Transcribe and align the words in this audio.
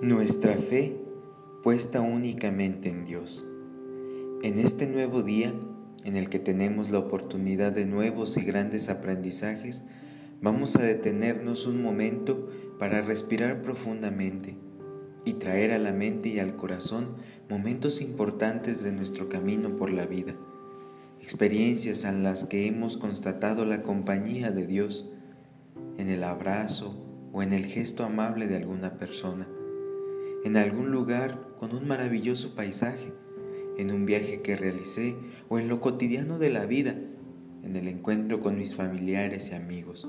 Nuestra 0.00 0.54
fe 0.54 0.96
puesta 1.64 2.00
únicamente 2.02 2.88
en 2.88 3.04
Dios. 3.04 3.44
En 4.44 4.60
este 4.60 4.86
nuevo 4.86 5.24
día, 5.24 5.52
en 6.04 6.14
el 6.14 6.28
que 6.28 6.38
tenemos 6.38 6.90
la 6.90 7.00
oportunidad 7.00 7.72
de 7.72 7.84
nuevos 7.84 8.36
y 8.36 8.42
grandes 8.42 8.90
aprendizajes, 8.90 9.82
vamos 10.40 10.76
a 10.76 10.84
detenernos 10.84 11.66
un 11.66 11.82
momento 11.82 12.48
para 12.78 13.02
respirar 13.02 13.60
profundamente 13.60 14.56
y 15.24 15.32
traer 15.32 15.72
a 15.72 15.78
la 15.78 15.92
mente 15.92 16.28
y 16.28 16.38
al 16.38 16.54
corazón 16.54 17.16
momentos 17.50 18.00
importantes 18.00 18.84
de 18.84 18.92
nuestro 18.92 19.28
camino 19.28 19.76
por 19.76 19.90
la 19.90 20.06
vida, 20.06 20.36
experiencias 21.20 22.04
en 22.04 22.22
las 22.22 22.44
que 22.44 22.68
hemos 22.68 22.98
constatado 22.98 23.64
la 23.64 23.82
compañía 23.82 24.52
de 24.52 24.64
Dios, 24.64 25.10
en 25.96 26.08
el 26.08 26.22
abrazo 26.22 27.04
o 27.32 27.42
en 27.42 27.52
el 27.52 27.66
gesto 27.66 28.04
amable 28.04 28.46
de 28.46 28.58
alguna 28.58 28.96
persona 28.96 29.48
en 30.44 30.56
algún 30.56 30.90
lugar 30.90 31.54
con 31.58 31.74
un 31.74 31.86
maravilloso 31.86 32.54
paisaje, 32.54 33.12
en 33.76 33.90
un 33.90 34.06
viaje 34.06 34.40
que 34.42 34.56
realicé 34.56 35.16
o 35.48 35.58
en 35.58 35.68
lo 35.68 35.80
cotidiano 35.80 36.38
de 36.38 36.50
la 36.50 36.66
vida, 36.66 36.94
en 37.62 37.76
el 37.76 37.88
encuentro 37.88 38.40
con 38.40 38.56
mis 38.56 38.74
familiares 38.74 39.50
y 39.50 39.54
amigos. 39.54 40.08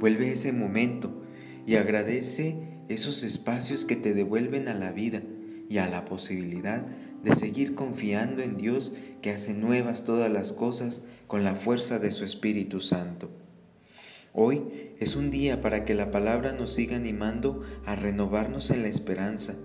Vuelve 0.00 0.32
ese 0.32 0.52
momento 0.52 1.22
y 1.66 1.76
agradece 1.76 2.56
esos 2.88 3.22
espacios 3.22 3.84
que 3.84 3.96
te 3.96 4.14
devuelven 4.14 4.68
a 4.68 4.74
la 4.74 4.92
vida 4.92 5.22
y 5.68 5.78
a 5.78 5.88
la 5.88 6.04
posibilidad 6.04 6.86
de 7.22 7.34
seguir 7.34 7.74
confiando 7.74 8.42
en 8.42 8.56
Dios 8.56 8.94
que 9.20 9.30
hace 9.30 9.54
nuevas 9.54 10.04
todas 10.04 10.30
las 10.30 10.52
cosas 10.52 11.02
con 11.26 11.44
la 11.44 11.54
fuerza 11.54 11.98
de 11.98 12.10
su 12.10 12.24
Espíritu 12.24 12.80
Santo. 12.80 13.30
Hoy 14.40 14.92
es 15.00 15.16
un 15.16 15.32
día 15.32 15.60
para 15.60 15.84
que 15.84 15.94
la 15.94 16.12
palabra 16.12 16.52
nos 16.52 16.72
siga 16.72 16.96
animando 16.96 17.62
a 17.84 17.96
renovarnos 17.96 18.70
en 18.70 18.82
la 18.82 18.88
esperanza 18.88 19.56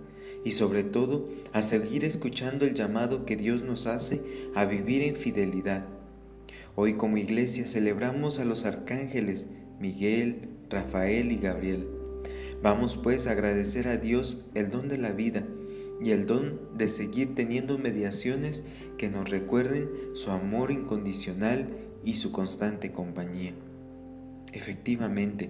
y 0.44 0.54
sobre 0.54 0.84
todo 0.84 1.30
a 1.52 1.62
seguir 1.62 2.04
escuchando 2.04 2.66
el 2.66 2.74
llamado 2.74 3.24
que 3.24 3.36
Dios 3.36 3.62
nos 3.62 3.86
hace 3.86 4.24
a 4.56 4.66
vivir 4.66 5.04
en 5.04 5.16
fidelidad. 5.16 5.86
Hoy 6.76 6.96
como 6.96 7.18
iglesia 7.18 7.68
celebramos 7.68 8.40
a 8.40 8.46
los 8.46 8.66
arcángeles 8.66 9.46
Miguel, 9.80 10.50
Rafael 10.72 11.32
y 11.32 11.38
Gabriel. 11.38 11.88
Vamos 12.64 12.98
pues 12.98 13.28
a 13.28 13.34
agradecer 13.34 13.88
a 13.88 13.98
Dios 13.98 14.48
el 14.56 14.72
don 14.72 14.88
de 14.90 14.98
la 14.98 15.12
vida 15.12 15.46
y 16.04 16.10
el 16.10 16.26
don 16.26 16.60
de 16.76 16.90
seguir 16.90 17.36
teniendo 17.36 17.78
mediaciones 17.78 18.64
que 18.98 19.12
nos 19.12 19.30
recuerden 19.30 19.88
su 20.14 20.32
amor 20.32 20.72
incondicional 20.72 21.68
y 22.04 22.16
su 22.16 22.32
constante 22.32 22.92
compañía. 22.92 23.54
Efectivamente, 24.54 25.50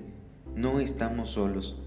no 0.56 0.80
estamos 0.80 1.32
solos 1.32 1.78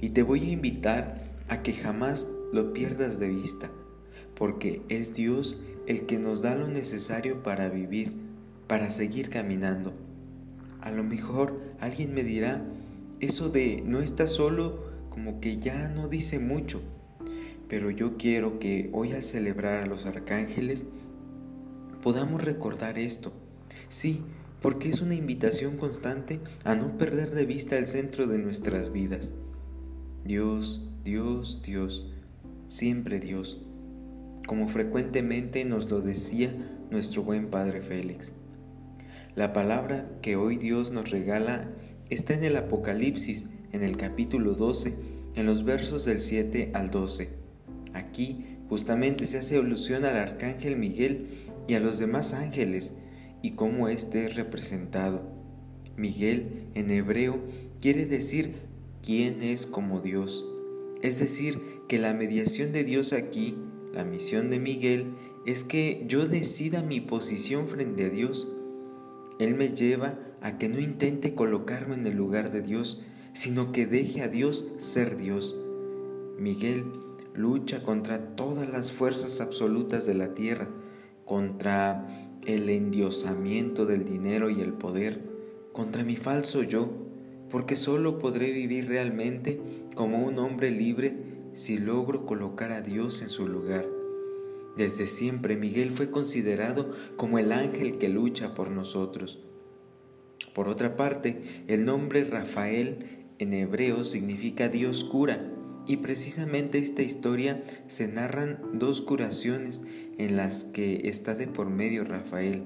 y 0.00 0.08
te 0.10 0.22
voy 0.22 0.40
a 0.40 0.52
invitar 0.52 1.22
a 1.48 1.62
que 1.62 1.74
jamás 1.74 2.26
lo 2.50 2.72
pierdas 2.72 3.20
de 3.20 3.28
vista, 3.28 3.70
porque 4.34 4.80
es 4.88 5.12
Dios 5.12 5.62
el 5.86 6.06
que 6.06 6.18
nos 6.18 6.40
da 6.40 6.54
lo 6.54 6.68
necesario 6.68 7.42
para 7.42 7.68
vivir, 7.68 8.14
para 8.68 8.90
seguir 8.90 9.28
caminando. 9.28 9.92
A 10.80 10.90
lo 10.90 11.04
mejor 11.04 11.60
alguien 11.78 12.14
me 12.14 12.24
dirá, 12.24 12.64
eso 13.20 13.50
de 13.50 13.82
no 13.84 14.00
estás 14.00 14.30
solo 14.30 14.82
como 15.10 15.40
que 15.40 15.58
ya 15.58 15.90
no 15.90 16.08
dice 16.08 16.38
mucho, 16.38 16.80
pero 17.68 17.90
yo 17.90 18.16
quiero 18.16 18.58
que 18.58 18.88
hoy 18.94 19.12
al 19.12 19.24
celebrar 19.24 19.84
a 19.84 19.86
los 19.86 20.06
arcángeles 20.06 20.84
podamos 22.02 22.42
recordar 22.42 22.98
esto. 22.98 23.34
Sí, 23.90 24.22
porque 24.62 24.88
es 24.88 25.02
una 25.02 25.14
invitación 25.14 25.76
constante 25.76 26.40
a 26.64 26.76
no 26.76 26.96
perder 26.96 27.34
de 27.34 27.44
vista 27.44 27.76
el 27.76 27.88
centro 27.88 28.26
de 28.26 28.38
nuestras 28.38 28.92
vidas. 28.92 29.34
Dios, 30.24 30.88
Dios, 31.04 31.60
Dios, 31.64 32.12
siempre 32.68 33.18
Dios, 33.18 33.60
como 34.46 34.68
frecuentemente 34.68 35.64
nos 35.64 35.90
lo 35.90 36.00
decía 36.00 36.54
nuestro 36.90 37.24
buen 37.24 37.48
Padre 37.48 37.82
Félix. 37.82 38.32
La 39.34 39.52
palabra 39.52 40.08
que 40.20 40.36
hoy 40.36 40.56
Dios 40.56 40.90
nos 40.90 41.10
regala 41.10 41.68
está 42.10 42.34
en 42.34 42.44
el 42.44 42.56
Apocalipsis, 42.56 43.46
en 43.72 43.82
el 43.82 43.96
capítulo 43.96 44.54
12, 44.54 44.94
en 45.34 45.46
los 45.46 45.64
versos 45.64 46.04
del 46.04 46.20
7 46.20 46.70
al 46.74 46.90
12. 46.90 47.30
Aquí 47.94 48.58
justamente 48.68 49.26
se 49.26 49.38
hace 49.38 49.56
alusión 49.56 50.04
al 50.04 50.16
arcángel 50.16 50.76
Miguel 50.76 51.26
y 51.66 51.74
a 51.74 51.80
los 51.80 51.98
demás 51.98 52.34
ángeles, 52.34 52.94
y 53.42 53.52
cómo 53.52 53.88
éste 53.88 54.26
es 54.26 54.36
representado. 54.36 55.22
Miguel 55.96 56.68
en 56.74 56.90
hebreo 56.90 57.40
quiere 57.80 58.06
decir 58.06 58.54
quién 59.02 59.42
es 59.42 59.66
como 59.66 60.00
Dios. 60.00 60.46
Es 61.02 61.18
decir, 61.18 61.60
que 61.88 61.98
la 61.98 62.14
mediación 62.14 62.72
de 62.72 62.84
Dios 62.84 63.12
aquí, 63.12 63.56
la 63.92 64.04
misión 64.04 64.48
de 64.48 64.58
Miguel, 64.58 65.14
es 65.44 65.64
que 65.64 66.04
yo 66.06 66.26
decida 66.26 66.82
mi 66.82 67.00
posición 67.00 67.68
frente 67.68 68.06
a 68.06 68.08
Dios. 68.08 68.48
Él 69.38 69.54
me 69.54 69.72
lleva 69.72 70.18
a 70.40 70.56
que 70.56 70.68
no 70.68 70.78
intente 70.78 71.34
colocarme 71.34 71.94
en 71.96 72.06
el 72.06 72.16
lugar 72.16 72.52
de 72.52 72.62
Dios, 72.62 73.02
sino 73.32 73.72
que 73.72 73.86
deje 73.86 74.22
a 74.22 74.28
Dios 74.28 74.66
ser 74.78 75.16
Dios. 75.16 75.56
Miguel 76.38 76.84
lucha 77.34 77.82
contra 77.82 78.36
todas 78.36 78.68
las 78.68 78.92
fuerzas 78.92 79.40
absolutas 79.40 80.06
de 80.06 80.14
la 80.14 80.34
tierra, 80.34 80.68
contra 81.24 82.31
el 82.46 82.68
endiosamiento 82.70 83.86
del 83.86 84.04
dinero 84.04 84.50
y 84.50 84.60
el 84.60 84.72
poder 84.72 85.20
contra 85.72 86.04
mi 86.04 86.16
falso 86.16 86.62
yo, 86.62 86.90
porque 87.50 87.76
solo 87.76 88.18
podré 88.18 88.52
vivir 88.52 88.88
realmente 88.88 89.60
como 89.94 90.24
un 90.24 90.38
hombre 90.38 90.70
libre 90.70 91.14
si 91.52 91.78
logro 91.78 92.24
colocar 92.26 92.72
a 92.72 92.80
Dios 92.80 93.22
en 93.22 93.28
su 93.28 93.46
lugar. 93.46 93.86
Desde 94.76 95.06
siempre 95.06 95.56
Miguel 95.56 95.90
fue 95.90 96.10
considerado 96.10 96.92
como 97.16 97.38
el 97.38 97.52
ángel 97.52 97.98
que 97.98 98.08
lucha 98.08 98.54
por 98.54 98.70
nosotros. 98.70 99.40
Por 100.54 100.68
otra 100.68 100.96
parte, 100.96 101.42
el 101.68 101.84
nombre 101.84 102.24
Rafael 102.24 103.26
en 103.38 103.52
hebreo 103.52 104.04
significa 104.04 104.68
Dios 104.68 105.04
cura, 105.04 105.50
y 105.86 105.96
precisamente 105.96 106.78
esta 106.78 107.02
historia 107.02 107.62
se 107.88 108.06
narran 108.06 108.60
dos 108.74 109.00
curaciones 109.02 109.82
en 110.24 110.36
las 110.36 110.64
que 110.64 111.08
está 111.08 111.34
de 111.34 111.48
por 111.48 111.68
medio 111.68 112.04
Rafael. 112.04 112.62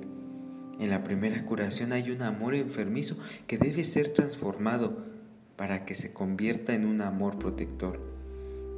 En 0.79 0.91
la 0.91 1.03
primera 1.03 1.45
curación 1.47 1.93
hay 1.93 2.11
un 2.11 2.21
amor 2.21 2.55
enfermizo 2.55 3.17
que 3.47 3.57
debe 3.57 3.83
ser 3.85 4.13
transformado 4.13 5.05
para 5.57 5.87
que 5.87 5.95
se 5.95 6.13
convierta 6.13 6.75
en 6.75 6.85
un 6.85 7.01
amor 7.01 7.39
protector, 7.39 7.99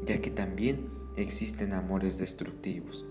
ya 0.07 0.21
que 0.21 0.31
también 0.31 0.87
existen 1.17 1.73
amores 1.73 2.19
destructivos. 2.19 3.05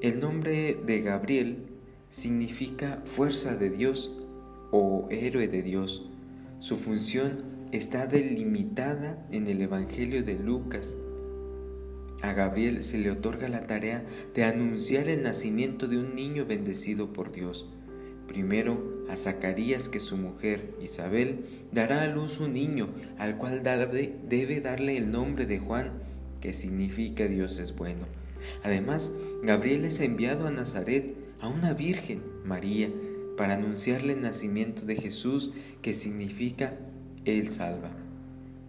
El 0.00 0.20
nombre 0.20 0.80
de 0.86 1.02
Gabriel 1.02 1.66
significa 2.08 3.02
fuerza 3.04 3.56
de 3.56 3.68
Dios 3.68 4.10
o 4.70 5.06
héroe 5.10 5.48
de 5.48 5.62
Dios. 5.62 6.08
Su 6.60 6.78
función 6.78 7.44
está 7.72 8.06
delimitada 8.06 9.26
en 9.30 9.46
el 9.48 9.60
Evangelio 9.60 10.24
de 10.24 10.38
Lucas. 10.38 10.96
A 12.22 12.32
Gabriel 12.34 12.84
se 12.84 12.98
le 12.98 13.10
otorga 13.10 13.48
la 13.48 13.66
tarea 13.66 14.04
de 14.34 14.44
anunciar 14.44 15.08
el 15.08 15.22
nacimiento 15.22 15.88
de 15.88 15.98
un 15.98 16.14
niño 16.14 16.46
bendecido 16.46 17.12
por 17.12 17.32
Dios. 17.32 17.68
Primero 18.28 19.04
a 19.10 19.16
Zacarías 19.16 19.88
que 19.88 19.98
su 19.98 20.16
mujer, 20.16 20.74
Isabel, 20.80 21.44
dará 21.72 22.02
a 22.02 22.08
luz 22.08 22.38
un 22.38 22.52
niño 22.52 22.88
al 23.18 23.36
cual 23.36 23.62
debe 23.62 24.60
darle 24.60 24.96
el 24.96 25.10
nombre 25.10 25.46
de 25.46 25.58
Juan, 25.58 25.90
que 26.40 26.54
significa 26.54 27.26
Dios 27.26 27.58
es 27.58 27.74
bueno. 27.74 28.06
Además, 28.62 29.12
Gabriel 29.42 29.84
es 29.84 30.00
enviado 30.00 30.46
a 30.46 30.50
Nazaret, 30.50 31.14
a 31.40 31.48
una 31.48 31.74
virgen, 31.74 32.22
María, 32.44 32.88
para 33.36 33.54
anunciarle 33.54 34.12
el 34.12 34.20
nacimiento 34.20 34.86
de 34.86 34.96
Jesús, 34.96 35.52
que 35.82 35.92
significa 35.92 36.78
él 37.24 37.50
salva. 37.50 38.01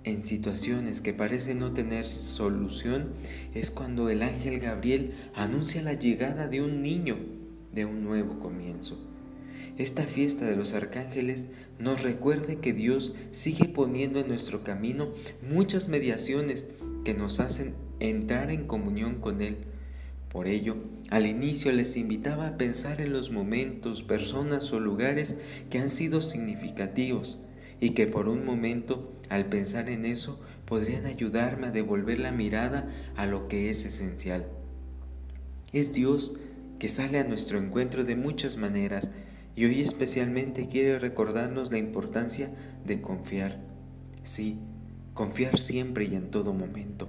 En 0.05 0.25
situaciones 0.25 0.99
que 0.99 1.13
parecen 1.13 1.59
no 1.59 1.71
tener 1.71 2.07
solución 2.07 3.13
es 3.53 3.71
cuando 3.71 4.09
el 4.09 4.21
ángel 4.21 4.59
Gabriel 4.59 5.13
anuncia 5.33 5.81
la 5.81 5.93
llegada 5.93 6.49
de 6.49 6.61
un 6.61 6.81
niño, 6.81 7.15
de 7.73 7.85
un 7.85 8.03
nuevo 8.03 8.37
comienzo. 8.39 8.97
Esta 9.77 10.03
fiesta 10.03 10.45
de 10.45 10.57
los 10.57 10.73
arcángeles 10.73 11.47
nos 11.79 12.03
recuerda 12.03 12.55
que 12.55 12.73
Dios 12.73 13.15
sigue 13.31 13.69
poniendo 13.69 14.19
en 14.19 14.27
nuestro 14.27 14.65
camino 14.65 15.13
muchas 15.41 15.87
mediaciones 15.87 16.67
que 17.05 17.13
nos 17.13 17.39
hacen 17.39 17.73
entrar 18.01 18.51
en 18.51 18.67
comunión 18.67 19.21
con 19.21 19.41
Él. 19.41 19.55
Por 20.29 20.47
ello, 20.47 20.75
al 21.11 21.27
inicio 21.27 21.71
les 21.71 21.95
invitaba 21.95 22.47
a 22.47 22.57
pensar 22.57 22.99
en 22.99 23.13
los 23.13 23.31
momentos, 23.31 24.03
personas 24.03 24.73
o 24.73 24.81
lugares 24.81 25.35
que 25.69 25.79
han 25.79 25.89
sido 25.89 26.19
significativos 26.19 27.39
y 27.79 27.91
que 27.91 28.07
por 28.07 28.27
un 28.27 28.45
momento, 28.45 29.11
al 29.29 29.45
pensar 29.45 29.89
en 29.89 30.05
eso, 30.05 30.39
podrían 30.65 31.05
ayudarme 31.05 31.67
a 31.67 31.71
devolver 31.71 32.19
la 32.19 32.31
mirada 32.31 32.89
a 33.15 33.25
lo 33.25 33.47
que 33.47 33.69
es 33.69 33.85
esencial. 33.85 34.47
Es 35.71 35.93
Dios 35.93 36.33
que 36.79 36.89
sale 36.89 37.19
a 37.19 37.23
nuestro 37.23 37.57
encuentro 37.57 38.03
de 38.03 38.15
muchas 38.15 38.57
maneras 38.57 39.11
y 39.55 39.65
hoy 39.65 39.81
especialmente 39.81 40.67
quiere 40.67 40.99
recordarnos 40.99 41.71
la 41.71 41.77
importancia 41.77 42.51
de 42.85 43.01
confiar. 43.01 43.59
Sí, 44.23 44.59
confiar 45.13 45.59
siempre 45.59 46.05
y 46.05 46.15
en 46.15 46.31
todo 46.31 46.53
momento. 46.53 47.07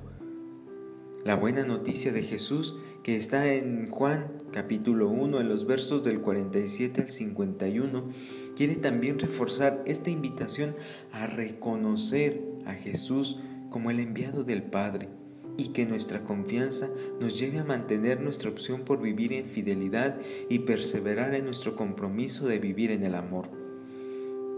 La 1.24 1.36
buena 1.36 1.64
noticia 1.64 2.12
de 2.12 2.22
Jesús 2.22 2.76
que 3.04 3.16
está 3.18 3.52
en 3.52 3.90
Juan 3.90 4.32
capítulo 4.50 5.10
1 5.10 5.38
en 5.38 5.46
los 5.46 5.66
versos 5.66 6.02
del 6.02 6.22
47 6.22 7.02
al 7.02 7.10
51 7.10 8.08
quiere 8.56 8.76
también 8.76 9.18
reforzar 9.18 9.82
esta 9.84 10.08
invitación 10.08 10.74
a 11.12 11.26
reconocer 11.26 12.40
a 12.64 12.72
Jesús 12.72 13.36
como 13.68 13.90
el 13.90 14.00
enviado 14.00 14.42
del 14.42 14.62
Padre 14.62 15.10
y 15.58 15.68
que 15.68 15.84
nuestra 15.84 16.24
confianza 16.24 16.88
nos 17.20 17.38
lleve 17.38 17.58
a 17.58 17.64
mantener 17.64 18.22
nuestra 18.22 18.48
opción 18.48 18.80
por 18.86 19.02
vivir 19.02 19.34
en 19.34 19.48
fidelidad 19.50 20.16
y 20.48 20.60
perseverar 20.60 21.34
en 21.34 21.44
nuestro 21.44 21.76
compromiso 21.76 22.46
de 22.46 22.58
vivir 22.58 22.90
en 22.90 23.04
el 23.04 23.16
amor. 23.16 23.50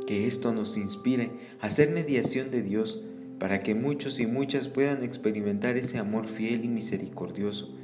Que 0.07 0.29
esto 0.29 0.55
nos 0.55 0.77
inspire 0.77 1.33
a 1.61 1.67
hacer 1.67 1.91
mediación 1.91 2.53
de 2.53 2.63
Dios 2.63 3.03
para 3.41 3.59
que 3.59 3.75
muchos 3.75 4.21
y 4.21 4.27
muchas 4.29 4.69
puedan 4.69 5.03
experimentar 5.03 5.77
ese 5.77 5.99
amor 5.99 6.29
fiel 6.29 6.65
y 6.65 6.69
misericordioso, 6.69 7.77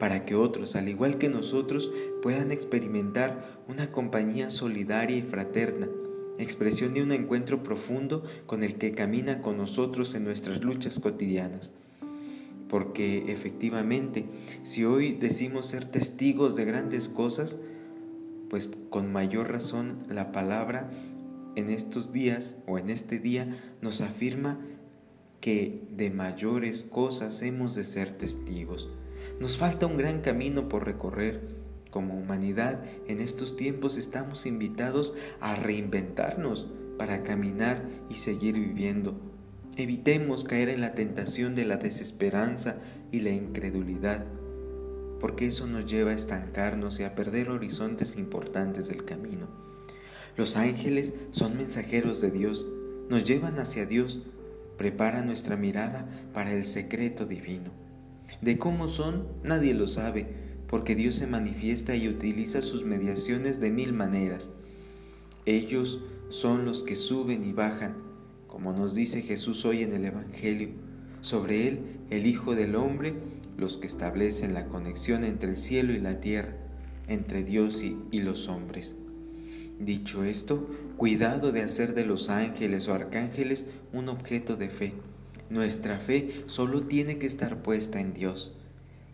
para 0.00 0.24
que 0.24 0.34
otros, 0.34 0.74
al 0.74 0.88
igual 0.88 1.18
que 1.18 1.28
nosotros, 1.28 1.92
puedan 2.22 2.50
experimentar 2.50 3.60
una 3.68 3.92
compañía 3.92 4.48
solidaria 4.48 5.18
y 5.18 5.22
fraterna, 5.22 5.88
expresión 6.38 6.94
de 6.94 7.02
un 7.02 7.12
encuentro 7.12 7.62
profundo 7.62 8.24
con 8.46 8.62
el 8.62 8.76
que 8.76 8.94
camina 8.94 9.42
con 9.42 9.58
nosotros 9.58 10.14
en 10.14 10.24
nuestras 10.24 10.64
luchas 10.64 10.98
cotidianas. 10.98 11.74
Porque 12.70 13.30
efectivamente, 13.30 14.24
si 14.62 14.86
hoy 14.86 15.12
decimos 15.12 15.66
ser 15.66 15.86
testigos 15.86 16.56
de 16.56 16.64
grandes 16.64 17.10
cosas, 17.10 17.58
pues 18.48 18.70
con 18.88 19.12
mayor 19.12 19.52
razón 19.52 19.98
la 20.08 20.32
palabra 20.32 20.90
en 21.56 21.68
estos 21.68 22.10
días 22.10 22.56
o 22.66 22.78
en 22.78 22.88
este 22.88 23.18
día 23.18 23.54
nos 23.82 24.00
afirma 24.00 24.58
que 25.42 25.82
de 25.90 26.10
mayores 26.10 26.84
cosas 26.84 27.42
hemos 27.42 27.74
de 27.74 27.84
ser 27.84 28.16
testigos. 28.16 28.88
Nos 29.38 29.58
falta 29.58 29.86
un 29.86 29.96
gran 29.96 30.20
camino 30.20 30.68
por 30.68 30.84
recorrer. 30.84 31.40
Como 31.90 32.14
humanidad, 32.14 32.82
en 33.08 33.20
estos 33.20 33.56
tiempos 33.56 33.96
estamos 33.96 34.46
invitados 34.46 35.14
a 35.40 35.56
reinventarnos 35.56 36.68
para 36.98 37.22
caminar 37.22 37.88
y 38.08 38.14
seguir 38.14 38.54
viviendo. 38.58 39.18
Evitemos 39.76 40.44
caer 40.44 40.68
en 40.68 40.80
la 40.80 40.94
tentación 40.94 41.54
de 41.54 41.64
la 41.64 41.78
desesperanza 41.78 42.76
y 43.10 43.20
la 43.20 43.30
incredulidad, 43.30 44.26
porque 45.18 45.46
eso 45.46 45.66
nos 45.66 45.90
lleva 45.90 46.10
a 46.10 46.14
estancarnos 46.14 47.00
y 47.00 47.04
a 47.04 47.14
perder 47.14 47.50
horizontes 47.50 48.16
importantes 48.16 48.88
del 48.88 49.04
camino. 49.04 49.48
Los 50.36 50.56
ángeles 50.56 51.14
son 51.30 51.56
mensajeros 51.56 52.20
de 52.20 52.30
Dios, 52.30 52.66
nos 53.08 53.24
llevan 53.24 53.58
hacia 53.58 53.86
Dios, 53.86 54.20
prepara 54.76 55.22
nuestra 55.22 55.56
mirada 55.56 56.08
para 56.32 56.52
el 56.52 56.64
secreto 56.64 57.26
divino. 57.26 57.70
De 58.40 58.58
cómo 58.58 58.88
son, 58.88 59.26
nadie 59.42 59.74
lo 59.74 59.86
sabe, 59.86 60.26
porque 60.66 60.94
Dios 60.94 61.16
se 61.16 61.26
manifiesta 61.26 61.96
y 61.96 62.08
utiliza 62.08 62.62
sus 62.62 62.84
mediaciones 62.84 63.60
de 63.60 63.70
mil 63.70 63.92
maneras. 63.92 64.50
Ellos 65.46 66.00
son 66.28 66.64
los 66.64 66.84
que 66.84 66.96
suben 66.96 67.42
y 67.44 67.52
bajan, 67.52 67.96
como 68.46 68.72
nos 68.72 68.94
dice 68.94 69.22
Jesús 69.22 69.64
hoy 69.64 69.82
en 69.82 69.92
el 69.94 70.04
Evangelio. 70.04 70.68
Sobre 71.22 71.68
él, 71.68 71.80
el 72.10 72.26
Hijo 72.26 72.54
del 72.54 72.76
Hombre, 72.76 73.14
los 73.58 73.78
que 73.78 73.86
establecen 73.86 74.54
la 74.54 74.66
conexión 74.66 75.24
entre 75.24 75.50
el 75.50 75.56
cielo 75.56 75.92
y 75.92 76.00
la 76.00 76.20
tierra, 76.20 76.56
entre 77.08 77.44
Dios 77.44 77.82
y, 77.82 77.98
y 78.10 78.20
los 78.20 78.48
hombres. 78.48 78.94
Dicho 79.78 80.24
esto, 80.24 80.68
cuidado 80.96 81.52
de 81.52 81.62
hacer 81.62 81.94
de 81.94 82.04
los 82.04 82.28
ángeles 82.28 82.86
o 82.88 82.94
arcángeles 82.94 83.66
un 83.92 84.08
objeto 84.08 84.56
de 84.56 84.68
fe. 84.68 84.92
Nuestra 85.50 85.98
fe 85.98 86.44
solo 86.46 86.84
tiene 86.84 87.18
que 87.18 87.26
estar 87.26 87.62
puesta 87.62 88.00
en 88.00 88.14
Dios. 88.14 88.56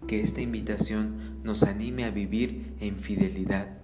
Que 0.07 0.21
esta 0.21 0.43
invitación 0.43 1.41
nos 1.43 1.63
anime 1.63 2.05
a 2.05 2.11
vivir 2.11 2.75
en 2.79 2.99
fidelidad 2.99 3.79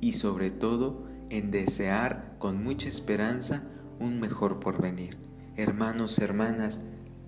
y 0.00 0.12
sobre 0.12 0.50
todo 0.52 1.04
en 1.28 1.50
desear 1.50 2.36
con 2.38 2.62
mucha 2.62 2.88
esperanza 2.88 3.64
un 3.98 4.20
mejor 4.20 4.60
porvenir. 4.60 5.18
Hermanos, 5.56 6.18
hermanas, 6.20 6.80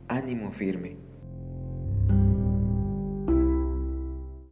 ánimo 0.06 0.52
firme. 0.52 1.07